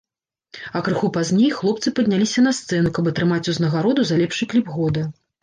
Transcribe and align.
А 0.77 0.79
крыху 0.85 1.09
пазней 1.17 1.51
хлопцы 1.57 1.93
падняліся 1.99 2.39
на 2.47 2.55
сцэну, 2.61 2.89
каб 2.97 3.11
атрымаць 3.13 3.49
узнагароду 3.55 4.01
за 4.11 4.21
лепшы 4.25 4.51
кліп 4.57 4.75
года. 4.81 5.07